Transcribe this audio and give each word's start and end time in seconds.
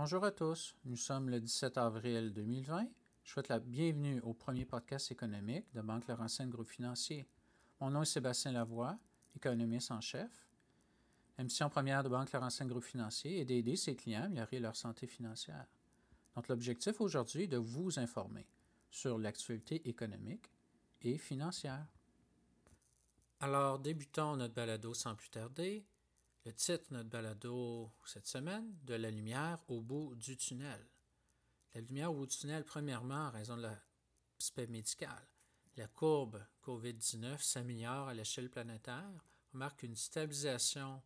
Bonjour 0.00 0.24
à 0.24 0.30
tous, 0.30 0.76
nous 0.84 0.94
sommes 0.94 1.28
le 1.28 1.40
17 1.40 1.76
avril 1.76 2.32
2020. 2.32 2.86
Je 3.24 3.32
souhaite 3.32 3.48
la 3.48 3.58
bienvenue 3.58 4.20
au 4.20 4.32
premier 4.32 4.64
podcast 4.64 5.10
économique 5.10 5.66
de 5.74 5.80
Banque 5.80 6.06
Laurentienne 6.06 6.50
Groupe 6.50 6.68
Financier. 6.68 7.26
Mon 7.80 7.90
nom 7.90 8.02
est 8.02 8.04
Sébastien 8.04 8.52
Lavoie, 8.52 8.96
économiste 9.34 9.90
en 9.90 10.00
chef. 10.00 10.30
La 11.36 11.42
mission 11.42 11.68
première 11.68 12.04
de 12.04 12.08
Banque 12.08 12.30
Laurentienne 12.30 12.68
Groupe 12.68 12.84
Financier 12.84 13.40
est 13.40 13.44
d'aider 13.44 13.74
ses 13.74 13.96
clients 13.96 14.22
à 14.22 14.26
améliorer 14.26 14.60
leur 14.60 14.76
santé 14.76 15.08
financière. 15.08 15.66
Donc 16.36 16.46
l'objectif 16.46 17.00
aujourd'hui 17.00 17.42
est 17.42 17.48
de 17.48 17.56
vous 17.56 17.98
informer 17.98 18.46
sur 18.92 19.18
l'actualité 19.18 19.88
économique 19.88 20.48
et 21.02 21.18
financière. 21.18 21.88
Alors 23.40 23.80
débutons 23.80 24.36
notre 24.36 24.54
balado 24.54 24.94
sans 24.94 25.16
plus 25.16 25.30
tarder. 25.30 25.84
Le 26.48 26.54
de 26.54 26.82
notre 26.92 27.10
balado 27.10 27.92
cette 28.06 28.26
semaine, 28.26 28.74
De 28.82 28.94
la 28.94 29.10
lumière 29.10 29.58
au 29.68 29.82
bout 29.82 30.14
du 30.14 30.34
tunnel. 30.34 30.82
La 31.74 31.82
lumière 31.82 32.10
au 32.10 32.14
bout 32.14 32.26
du 32.26 32.38
tunnel, 32.38 32.64
premièrement, 32.64 33.26
en 33.26 33.30
raison 33.30 33.58
de 33.58 33.64
l'aspect 33.64 34.66
médical. 34.66 35.28
La 35.76 35.88
courbe 35.88 36.42
COVID-19 36.62 37.42
s'améliore 37.42 38.08
à 38.08 38.14
l'échelle 38.14 38.48
planétaire. 38.48 39.10
On 39.52 39.58
marque 39.58 39.82
une 39.82 39.94
stabilisation 39.94 41.02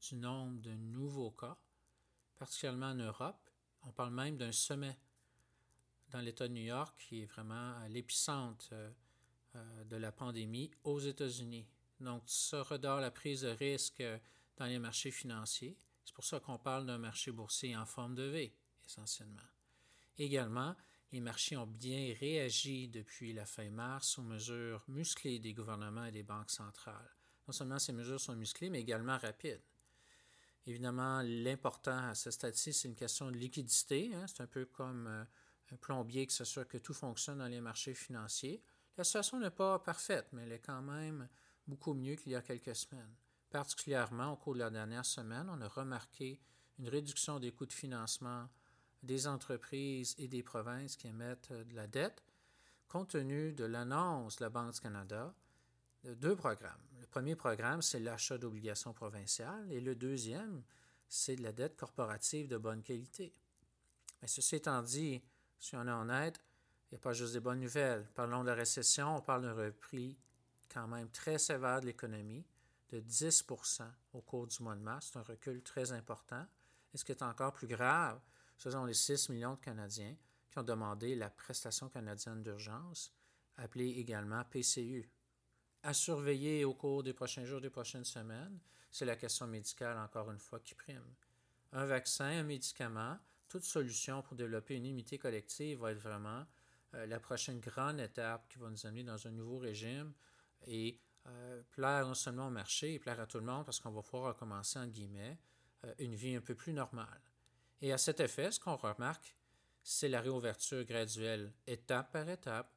du 0.00 0.16
nombre 0.16 0.60
de 0.60 0.72
nouveaux 0.72 1.30
cas, 1.30 1.56
particulièrement 2.36 2.86
en 2.86 2.96
Europe. 2.96 3.48
On 3.82 3.92
parle 3.92 4.12
même 4.12 4.38
d'un 4.38 4.50
sommet 4.50 4.98
dans 6.08 6.20
l'État 6.20 6.48
de 6.48 6.54
New 6.54 6.64
York 6.64 6.96
qui 6.98 7.22
est 7.22 7.26
vraiment 7.26 7.78
l'épicentre 7.86 8.70
euh, 8.72 8.90
euh, 9.54 9.84
de 9.84 9.96
la 9.96 10.10
pandémie 10.10 10.72
aux 10.82 10.98
États-Unis. 10.98 11.68
Donc, 12.00 12.24
ça 12.26 12.64
redore 12.64 12.98
la 12.98 13.12
prise 13.12 13.42
de 13.42 13.50
risque 13.50 14.02
dans 14.60 14.66
les 14.66 14.78
marchés 14.78 15.10
financiers. 15.10 15.76
C'est 16.04 16.14
pour 16.14 16.24
ça 16.24 16.38
qu'on 16.38 16.58
parle 16.58 16.84
d'un 16.84 16.98
marché 16.98 17.32
boursier 17.32 17.74
en 17.74 17.86
forme 17.86 18.14
de 18.14 18.24
V, 18.24 18.54
essentiellement. 18.86 19.40
Également, 20.18 20.76
les 21.12 21.20
marchés 21.20 21.56
ont 21.56 21.66
bien 21.66 22.14
réagi 22.20 22.88
depuis 22.88 23.32
la 23.32 23.46
fin 23.46 23.70
mars 23.70 24.18
aux 24.18 24.22
mesures 24.22 24.84
musclées 24.86 25.38
des 25.38 25.54
gouvernements 25.54 26.04
et 26.04 26.12
des 26.12 26.22
banques 26.22 26.50
centrales. 26.50 27.16
Non 27.48 27.52
seulement 27.52 27.78
ces 27.78 27.94
mesures 27.94 28.20
sont 28.20 28.36
musclées, 28.36 28.68
mais 28.68 28.80
également 28.80 29.16
rapides. 29.16 29.62
Évidemment, 30.66 31.22
l'important 31.22 32.10
à 32.10 32.14
ce 32.14 32.30
stade-ci, 32.30 32.74
c'est 32.74 32.86
une 32.86 32.94
question 32.94 33.30
de 33.30 33.38
liquidité. 33.38 34.10
Hein. 34.14 34.26
C'est 34.26 34.42
un 34.42 34.46
peu 34.46 34.66
comme 34.66 35.06
euh, 35.06 35.24
un 35.72 35.76
plombier 35.76 36.26
qui 36.26 36.36
s'assure 36.36 36.68
que 36.68 36.76
tout 36.76 36.92
fonctionne 36.92 37.38
dans 37.38 37.48
les 37.48 37.62
marchés 37.62 37.94
financiers. 37.94 38.62
La 38.98 39.04
situation 39.04 39.40
n'est 39.40 39.50
pas 39.50 39.78
parfaite, 39.78 40.28
mais 40.32 40.42
elle 40.42 40.52
est 40.52 40.60
quand 40.60 40.82
même 40.82 41.30
beaucoup 41.66 41.94
mieux 41.94 42.16
qu'il 42.16 42.32
y 42.32 42.36
a 42.36 42.42
quelques 42.42 42.76
semaines. 42.76 43.16
Particulièrement 43.50 44.32
au 44.32 44.36
cours 44.36 44.54
de 44.54 44.60
la 44.60 44.70
dernière 44.70 45.04
semaine, 45.04 45.48
on 45.50 45.60
a 45.60 45.66
remarqué 45.66 46.40
une 46.78 46.88
réduction 46.88 47.40
des 47.40 47.50
coûts 47.50 47.66
de 47.66 47.72
financement 47.72 48.48
des 49.02 49.26
entreprises 49.26 50.14
et 50.18 50.28
des 50.28 50.42
provinces 50.42 50.96
qui 50.96 51.08
émettent 51.08 51.52
de 51.52 51.74
la 51.74 51.88
dette, 51.88 52.22
compte 52.88 53.10
tenu 53.10 53.52
de 53.52 53.64
l'annonce 53.64 54.36
de 54.36 54.44
la 54.44 54.50
Banque 54.50 54.74
du 54.74 54.80
Canada 54.80 55.34
de 56.04 56.14
deux 56.14 56.36
programmes. 56.36 56.80
Le 57.00 57.06
premier 57.06 57.34
programme, 57.34 57.82
c'est 57.82 57.98
l'achat 57.98 58.38
d'obligations 58.38 58.92
provinciales 58.92 59.70
et 59.72 59.80
le 59.80 59.96
deuxième, 59.96 60.62
c'est 61.08 61.36
de 61.36 61.42
la 61.42 61.52
dette 61.52 61.76
corporative 61.76 62.46
de 62.46 62.56
bonne 62.56 62.82
qualité. 62.82 63.32
Mais 64.22 64.28
ceci 64.28 64.56
étant 64.56 64.80
dit, 64.82 65.22
si 65.58 65.74
on 65.74 65.86
est 65.88 65.90
honnête, 65.92 66.40
il 66.86 66.94
n'y 66.94 66.96
a 66.96 67.00
pas 67.00 67.12
juste 67.12 67.32
des 67.32 67.40
bonnes 67.40 67.60
nouvelles. 67.60 68.06
Parlons 68.14 68.42
de 68.42 68.48
la 68.48 68.54
récession, 68.54 69.16
on 69.16 69.20
parle 69.20 69.42
d'un 69.42 69.54
repris 69.54 70.16
quand 70.72 70.86
même 70.86 71.10
très 71.10 71.38
sévère 71.38 71.80
de 71.80 71.86
l'économie 71.86 72.44
de 72.90 73.00
10 73.00 73.44
au 74.12 74.20
cours 74.20 74.46
du 74.46 74.62
mois 74.62 74.74
de 74.74 74.80
mars. 74.80 75.10
C'est 75.12 75.18
un 75.18 75.22
recul 75.22 75.62
très 75.62 75.92
important. 75.92 76.46
Et 76.92 76.98
ce 76.98 77.04
qui 77.04 77.12
est 77.12 77.22
encore 77.22 77.52
plus 77.52 77.66
grave, 77.66 78.20
ce 78.56 78.70
sont 78.70 78.84
les 78.84 78.94
6 78.94 79.28
millions 79.30 79.54
de 79.54 79.60
Canadiens 79.60 80.16
qui 80.50 80.58
ont 80.58 80.64
demandé 80.64 81.14
la 81.14 81.30
prestation 81.30 81.88
canadienne 81.88 82.42
d'urgence, 82.42 83.14
appelée 83.56 83.90
également 83.98 84.44
PCU. 84.44 85.08
À 85.82 85.94
surveiller 85.94 86.64
au 86.64 86.74
cours 86.74 87.02
des 87.02 87.12
prochains 87.12 87.44
jours, 87.44 87.60
des 87.60 87.70
prochaines 87.70 88.04
semaines, 88.04 88.58
c'est 88.90 89.04
la 89.04 89.16
question 89.16 89.46
médicale, 89.46 89.96
encore 89.98 90.30
une 90.30 90.38
fois, 90.38 90.58
qui 90.60 90.74
prime. 90.74 91.14
Un 91.72 91.86
vaccin, 91.86 92.24
un 92.24 92.42
médicament, 92.42 93.16
toute 93.48 93.62
solution 93.62 94.22
pour 94.22 94.36
développer 94.36 94.74
une 94.74 94.84
immunité 94.84 95.18
collective 95.18 95.78
va 95.78 95.92
être 95.92 96.00
vraiment 96.00 96.44
euh, 96.94 97.06
la 97.06 97.20
prochaine 97.20 97.60
grande 97.60 98.00
étape 98.00 98.48
qui 98.48 98.58
va 98.58 98.68
nous 98.68 98.86
amener 98.86 99.04
dans 99.04 99.26
un 99.26 99.30
nouveau 99.30 99.58
régime 99.58 100.12
et 100.66 100.98
plaire 101.80 102.06
non 102.06 102.14
seulement 102.14 102.48
au 102.48 102.50
marché, 102.50 102.94
et 102.94 102.98
plaire 102.98 103.20
à 103.20 103.26
tout 103.26 103.38
le 103.38 103.44
monde 103.44 103.64
parce 103.64 103.80
qu'on 103.80 103.90
va 103.90 104.02
pouvoir 104.02 104.34
recommencer, 104.34 104.78
en 104.78 104.86
guillemets, 104.86 105.38
euh, 105.84 105.94
une 105.98 106.14
vie 106.14 106.34
un 106.34 106.42
peu 106.42 106.54
plus 106.54 106.74
normale. 106.74 107.22
Et 107.80 107.90
à 107.92 107.98
cet 107.98 108.20
effet, 108.20 108.50
ce 108.50 108.60
qu'on 108.60 108.76
remarque, 108.76 109.34
c'est 109.82 110.10
la 110.10 110.20
réouverture 110.20 110.84
graduelle, 110.84 111.54
étape 111.66 112.12
par 112.12 112.28
étape, 112.28 112.70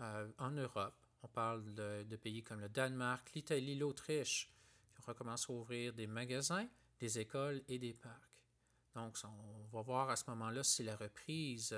euh, 0.00 0.28
en 0.38 0.50
Europe. 0.50 1.06
On 1.22 1.28
parle 1.28 1.72
de, 1.72 2.16
pays 2.16 2.42
comme 2.42 2.60
le 2.60 2.68
Danemark, 2.68 3.30
l'Italie, 3.34 3.76
l'Autriche, 3.76 4.50
qui 4.90 5.02
recommencent 5.02 5.48
à 5.48 5.52
ouvrir 5.52 5.92
des 5.92 6.08
magasins, 6.08 6.68
des 6.98 7.20
écoles 7.20 7.62
et 7.68 7.78
des 7.78 7.94
parcs. 7.94 8.42
Donc, 8.94 9.16
on 9.22 9.76
va 9.76 9.82
voir 9.82 10.10
à 10.10 10.16
ce 10.16 10.24
moment-là 10.30 10.64
si 10.64 10.82
la 10.82 10.96
reprise 10.96 11.76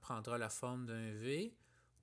prendra 0.00 0.38
la 0.38 0.48
forme 0.48 0.86
d'un 0.86 1.12
V 1.12 1.54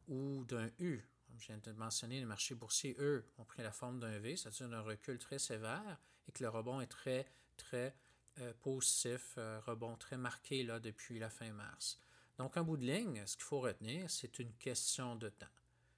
ou 0.08 0.44
d'un 0.46 0.70
U 0.78 1.02
comme 1.34 1.42
je 1.42 1.48
viens 1.48 1.58
de 1.58 1.72
mentionner, 1.72 2.20
les 2.20 2.26
marchés 2.26 2.54
boursiers, 2.54 2.96
eux, 3.00 3.26
ont 3.40 3.44
pris 3.44 3.64
la 3.64 3.72
forme 3.72 4.00
d'un 4.00 4.20
V, 4.20 4.38
c'est-à-dire 4.38 4.70
d'un 4.70 4.82
recul 4.82 5.18
très 5.18 5.40
sévère 5.40 5.98
et 6.28 6.32
que 6.32 6.44
le 6.44 6.50
rebond 6.50 6.80
est 6.80 6.86
très, 6.86 7.26
très 7.58 7.96
euh, 8.40 8.54
positif, 8.62 9.34
euh, 9.40 9.60
rebond 9.66 9.96
très 9.96 10.16
marqué 10.16 10.64
là, 10.64 10.80
depuis 10.80 11.18
la 11.18 11.32
fin 11.32 11.52
mars. 11.52 12.00
Donc, 12.38 12.56
en 12.56 12.64
bout 12.64 12.78
de 12.78 12.86
ligne, 12.86 13.24
ce 13.26 13.36
qu'il 13.36 13.46
faut 13.46 13.62
retenir, 13.62 14.12
c'est 14.12 14.38
une 14.38 14.54
question 14.54 15.16
de 15.16 15.30
temps. 15.30 15.48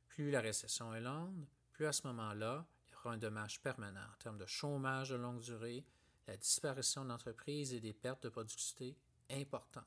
Plus 0.08 0.32
la 0.32 0.40
récession 0.40 0.96
est 0.96 1.02
longue, 1.02 1.46
plus 1.74 1.86
à 1.86 1.92
ce 1.92 2.08
moment-là, 2.08 2.66
il 2.88 2.94
y 2.94 2.96
aura 2.96 3.12
un 3.12 3.18
dommage 3.18 3.62
permanent 3.62 4.00
en 4.00 4.18
termes 4.18 4.38
de 4.38 4.46
chômage 4.46 5.10
de 5.10 5.16
longue 5.16 5.42
durée, 5.42 5.86
la 6.28 6.38
disparition 6.38 7.04
d'entreprises 7.04 7.74
et 7.74 7.82
des 7.82 7.94
pertes 7.94 8.24
de 8.24 8.30
productivité 8.30 8.96
importantes. 9.30 9.84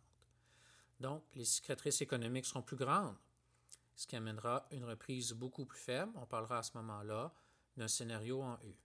Donc, 1.01 1.25
les 1.35 1.47
cicatrices 1.47 2.03
économiques 2.03 2.45
seront 2.45 2.61
plus 2.61 2.77
grandes 2.77 3.17
ce 3.99 4.07
qui 4.07 4.15
amènera 4.15 4.65
une 4.71 4.85
reprise 4.85 5.33
beaucoup 5.33 5.65
plus 5.65 5.81
faible. 5.81 6.13
On 6.15 6.25
parlera 6.25 6.59
à 6.59 6.63
ce 6.63 6.77
moment-là 6.77 7.35
d'un 7.77 7.89
scénario 7.89 8.41
en 8.41 8.57
U. 8.63 8.77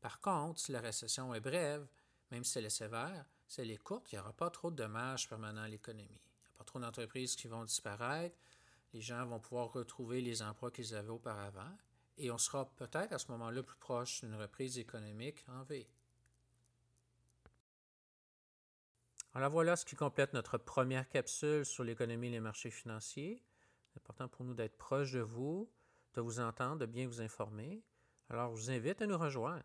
Par 0.00 0.22
contre, 0.22 0.58
si 0.58 0.72
la 0.72 0.80
récession 0.80 1.34
est 1.34 1.40
brève, 1.40 1.86
même 2.30 2.44
si 2.44 2.56
elle 2.56 2.64
est 2.64 2.70
sévère, 2.70 3.26
si 3.46 3.60
elle 3.60 3.70
est 3.70 3.76
courte, 3.76 4.10
il 4.10 4.14
n'y 4.14 4.20
aura 4.20 4.32
pas 4.32 4.48
trop 4.48 4.70
de 4.70 4.76
dommages 4.76 5.28
permanents 5.28 5.64
à 5.64 5.68
l'économie. 5.68 6.08
Il 6.08 6.44
n'y 6.44 6.54
a 6.54 6.56
pas 6.56 6.64
trop 6.64 6.78
d'entreprises 6.78 7.36
qui 7.36 7.46
vont 7.46 7.62
disparaître. 7.62 8.38
Les 8.94 9.02
gens 9.02 9.26
vont 9.26 9.38
pouvoir 9.38 9.70
retrouver 9.70 10.22
les 10.22 10.40
emplois 10.40 10.70
qu'ils 10.70 10.94
avaient 10.94 11.10
auparavant. 11.10 11.76
Et 12.16 12.30
on 12.30 12.38
sera 12.38 12.74
peut-être 12.74 13.12
à 13.12 13.18
ce 13.18 13.30
moment-là 13.32 13.62
plus 13.62 13.76
proche 13.76 14.22
d'une 14.22 14.34
reprise 14.34 14.78
économique 14.78 15.44
en 15.48 15.62
V. 15.64 15.86
Alors 19.34 19.50
voilà 19.50 19.76
ce 19.76 19.84
qui 19.84 19.94
complète 19.94 20.32
notre 20.32 20.56
première 20.56 21.06
capsule 21.10 21.66
sur 21.66 21.84
l'économie 21.84 22.28
et 22.28 22.30
les 22.30 22.40
marchés 22.40 22.70
financiers. 22.70 23.42
C'est 23.98 24.04
important 24.04 24.28
pour 24.28 24.44
nous 24.44 24.54
d'être 24.54 24.76
proche 24.76 25.10
de 25.10 25.20
vous, 25.20 25.68
de 26.14 26.20
vous 26.20 26.38
entendre, 26.38 26.76
de 26.76 26.86
bien 26.86 27.08
vous 27.08 27.20
informer. 27.20 27.82
Alors, 28.28 28.54
je 28.54 28.62
vous 28.62 28.70
invite 28.70 29.02
à 29.02 29.06
nous 29.08 29.18
rejoindre 29.18 29.64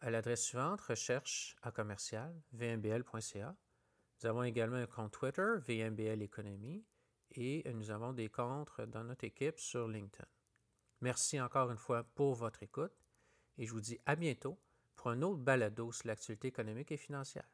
à 0.00 0.10
l'adresse 0.10 0.42
suivante, 0.42 0.80
recherche 0.80 1.54
à 1.62 1.70
commercial, 1.70 2.34
vmbl.ca. 2.52 3.54
Nous 4.20 4.28
avons 4.28 4.42
également 4.42 4.76
un 4.78 4.86
compte 4.86 5.12
Twitter, 5.12 5.54
VMBL 5.58 6.20
Économie, 6.20 6.84
et 7.30 7.62
nous 7.72 7.92
avons 7.92 8.12
des 8.12 8.28
comptes 8.28 8.80
dans 8.80 9.04
notre 9.04 9.22
équipe 9.22 9.60
sur 9.60 9.86
LinkedIn. 9.86 10.26
Merci 11.00 11.40
encore 11.40 11.70
une 11.70 11.78
fois 11.78 12.02
pour 12.02 12.34
votre 12.34 12.64
écoute 12.64 12.92
et 13.56 13.66
je 13.66 13.72
vous 13.72 13.80
dis 13.80 14.00
à 14.04 14.16
bientôt 14.16 14.58
pour 14.96 15.10
un 15.10 15.22
autre 15.22 15.38
balado 15.38 15.92
sur 15.92 16.08
l'actualité 16.08 16.48
économique 16.48 16.90
et 16.90 16.96
financière. 16.96 17.48